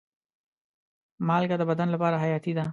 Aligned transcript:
مالګه 1.27 1.55
د 1.59 1.63
بدن 1.71 1.87
لپاره 1.91 2.15
حیاتي 2.23 2.51
ده. 2.57 2.63